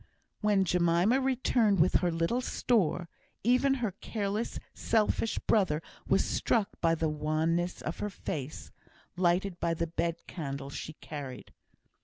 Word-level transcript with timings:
When 0.39 0.65
Jemima 0.65 1.21
returned 1.21 1.79
with 1.79 1.97
her 1.97 2.11
little 2.11 2.41
store, 2.41 3.07
even 3.43 3.75
her 3.75 3.91
careless, 4.01 4.57
selfish 4.73 5.37
brother 5.37 5.79
was 6.07 6.25
struck 6.25 6.69
by 6.81 6.95
the 6.95 7.07
wanness 7.07 7.83
of 7.83 7.99
her 7.99 8.09
face, 8.09 8.71
lighted 9.15 9.59
by 9.59 9.75
the 9.75 9.85
bed 9.85 10.25
candle 10.25 10.71
she 10.71 10.93
carried. 10.93 11.53